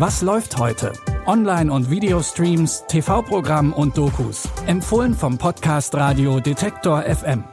[0.00, 0.94] Was läuft heute?
[1.26, 4.48] Online- und Videostreams, TV-Programm und Dokus.
[4.64, 7.44] Empfohlen vom Podcast Radio Detektor FM.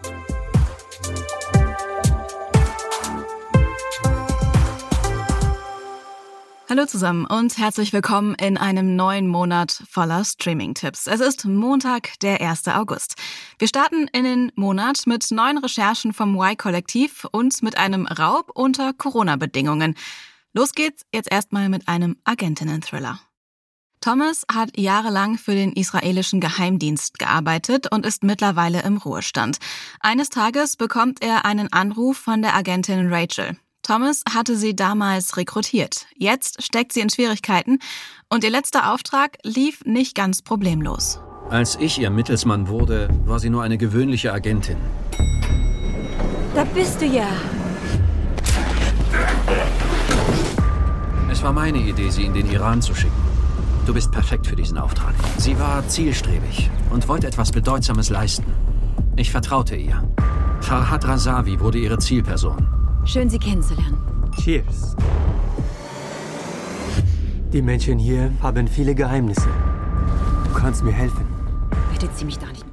[6.69, 11.08] Hallo zusammen und herzlich willkommen in einem neuen Monat voller Streaming-Tipps.
[11.08, 12.69] Es ist Montag, der 1.
[12.69, 13.15] August.
[13.59, 18.94] Wir starten in den Monat mit neuen Recherchen vom Y-Kollektiv und mit einem Raub unter
[18.94, 19.95] Corona-Bedingungen.
[20.58, 23.20] Los geht's jetzt erstmal mit einem Agentinnen-Thriller.
[24.02, 29.60] Thomas hat jahrelang für den israelischen Geheimdienst gearbeitet und ist mittlerweile im Ruhestand.
[30.00, 33.56] Eines Tages bekommt er einen Anruf von der Agentin Rachel.
[33.84, 36.08] Thomas hatte sie damals rekrutiert.
[36.16, 37.78] Jetzt steckt sie in Schwierigkeiten
[38.28, 41.20] und ihr letzter Auftrag lief nicht ganz problemlos.
[41.52, 44.78] Als ich ihr Mittelsmann wurde, war sie nur eine gewöhnliche Agentin.
[46.55, 47.30] Da bist du ja.
[51.38, 53.13] Es war meine Idee, sie in den Iran zu schicken.
[53.85, 55.13] Du bist perfekt für diesen Auftrag.
[55.38, 58.52] Sie war zielstrebig und wollte etwas Bedeutsames leisten.
[59.18, 60.02] Ich vertraute ihr.
[60.62, 62.58] Farhad Razavi wurde ihre Zielperson.
[63.05, 63.99] Schön, Sie kennenzulernen.
[64.41, 64.95] Cheers.
[67.53, 69.47] Die Menschen hier haben viele Geheimnisse.
[70.43, 71.27] Du kannst mir helfen.
[71.93, 72.66] Bitte zieh mich da nicht.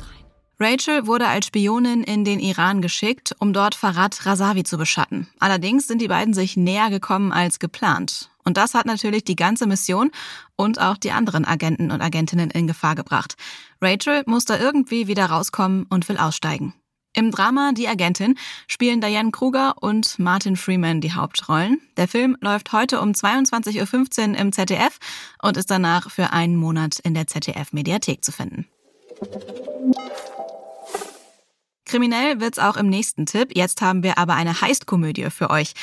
[0.64, 5.28] Rachel wurde als Spionin in den Iran geschickt, um dort Farad Razavi zu beschatten.
[5.38, 8.30] Allerdings sind die beiden sich näher gekommen als geplant.
[8.44, 10.10] Und das hat natürlich die ganze Mission
[10.56, 13.34] und auch die anderen Agenten und Agentinnen in Gefahr gebracht.
[13.82, 16.72] Rachel muss da irgendwie wieder rauskommen und will aussteigen.
[17.12, 21.82] Im Drama Die Agentin spielen Diane Kruger und Martin Freeman die Hauptrollen.
[21.98, 24.98] Der Film läuft heute um 22.15 Uhr im ZDF
[25.42, 28.66] und ist danach für einen Monat in der ZDF-Mediathek zu finden.
[31.94, 33.50] Kriminell wird's auch im nächsten Tipp.
[33.54, 35.74] Jetzt haben wir aber eine Heistkomödie für euch.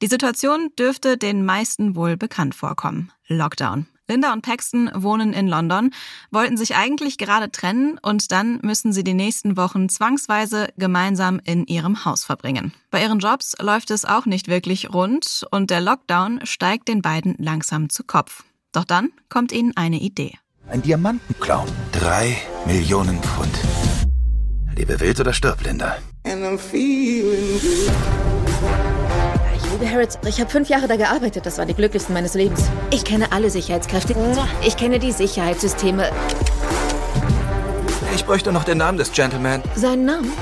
[0.00, 3.12] Die Situation dürfte den meisten wohl bekannt vorkommen.
[3.26, 3.86] Lockdown.
[4.08, 5.90] Linda und Paxton wohnen in London,
[6.30, 11.66] wollten sich eigentlich gerade trennen und dann müssen sie die nächsten Wochen zwangsweise gemeinsam in
[11.66, 12.72] ihrem Haus verbringen.
[12.90, 17.34] Bei ihren Jobs läuft es auch nicht wirklich rund und der Lockdown steigt den beiden
[17.38, 18.44] langsam zu Kopf.
[18.72, 20.38] Doch dann kommt ihnen eine Idee.
[20.70, 21.66] Ein Diamantenclown.
[21.92, 23.52] Drei Millionen Pfund.
[24.80, 25.98] Lebe wild oder stirb, Linda.
[26.24, 26.40] Liebe
[29.90, 31.44] Harrods, ich habe fünf Jahre da gearbeitet.
[31.44, 32.62] Das waren die glücklichsten meines Lebens.
[32.90, 34.14] Ich kenne alle Sicherheitskräfte.
[34.62, 36.10] Ich kenne die Sicherheitssysteme.
[38.14, 39.62] Ich bräuchte noch den Namen des Gentleman.
[39.74, 40.32] Seinen Namen?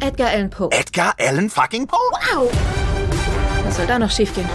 [0.00, 0.68] Edgar Allan Poe.
[0.70, 1.96] Edgar Allan fucking Poe?
[2.12, 2.50] Wow!
[3.64, 4.46] Was soll da noch schiefgehen?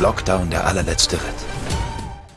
[0.00, 1.43] Lockdown, der allerletzte Ritt.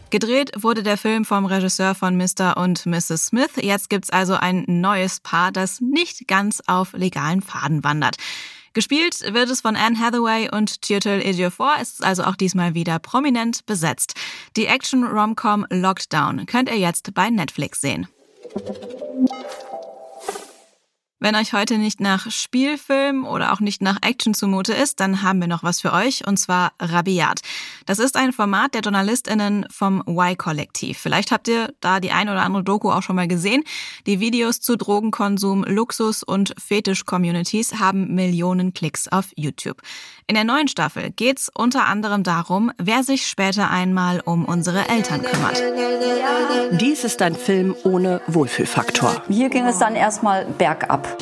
[0.10, 2.56] Gedreht wurde der Film vom Regisseur von Mr.
[2.56, 3.28] und Mrs.
[3.28, 3.52] Smith.
[3.62, 8.16] Jetzt gibt's also ein neues Paar, das nicht ganz auf legalen Pfaden wandert.
[8.74, 11.74] Gespielt wird es von Anne Hathaway und Chiwetel Ejiofor.
[11.82, 14.14] Es ist also auch diesmal wieder prominent besetzt.
[14.56, 18.08] Die Action-Romcom Lockdown könnt ihr jetzt bei Netflix sehen.
[21.20, 25.42] Wenn euch heute nicht nach Spielfilm oder auch nicht nach Action zumute ist, dann haben
[25.42, 27.42] wir noch was für euch, und zwar Rabiat.
[27.88, 31.00] Das ist ein Format der JournalistInnen vom Y-Kollektiv.
[31.00, 33.64] Vielleicht habt ihr da die ein oder andere Doku auch schon mal gesehen.
[34.06, 39.82] Die Videos zu Drogenkonsum, Luxus und Fetisch-Communities haben Millionen Klicks auf YouTube.
[40.28, 45.24] In der neuen Staffel geht's unter anderem darum, wer sich später einmal um unsere Eltern
[45.24, 45.64] kümmert.
[46.72, 49.24] Dies ist ein Film ohne Wohlfühlfaktor.
[49.30, 51.18] Hier ging es dann erstmal bergab.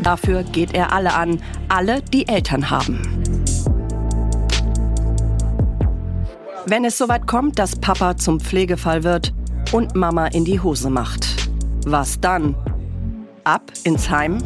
[0.00, 3.11] Dafür geht er alle an, alle, die Eltern haben.
[6.66, 9.34] Wenn es soweit kommt, dass Papa zum Pflegefall wird
[9.72, 11.26] und Mama in die Hose macht.
[11.84, 12.54] Was dann?
[13.44, 14.38] Ab ins Heim?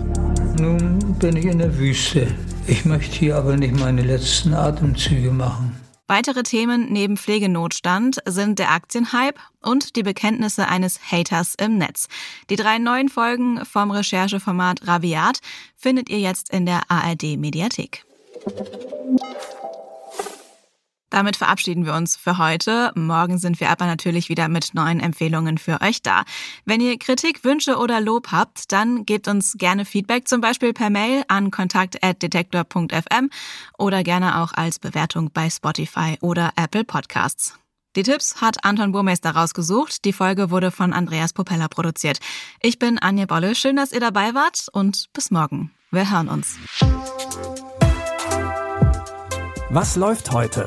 [0.59, 2.28] Nun bin ich in der Wüste.
[2.66, 5.76] Ich möchte hier aber nicht meine letzten Atemzüge machen.
[6.09, 12.09] Weitere Themen neben Pflegenotstand sind der Aktienhype und die Bekenntnisse eines Haters im Netz.
[12.49, 15.41] Die drei neuen Folgen vom Rechercheformat Raviat
[15.76, 18.05] findet ihr jetzt in der ARD Mediathek.
[21.17, 22.93] Damit verabschieden wir uns für heute.
[22.95, 26.25] Morgen sind wir aber natürlich wieder mit neuen Empfehlungen für euch da.
[26.67, 30.91] Wenn ihr Kritik, Wünsche oder Lob habt, dann gebt uns gerne Feedback, zum Beispiel per
[30.91, 33.31] Mail an kontakt.detektor.fm
[33.79, 37.55] oder gerne auch als Bewertung bei Spotify oder Apple Podcasts.
[37.97, 40.05] Die Tipps hat Anton Burmeister rausgesucht.
[40.05, 42.19] Die Folge wurde von Andreas Popella produziert.
[42.61, 43.55] Ich bin Anja Bolle.
[43.55, 45.71] Schön, dass ihr dabei wart und bis morgen.
[45.91, 46.59] Wir hören uns.
[49.71, 50.67] Was läuft heute?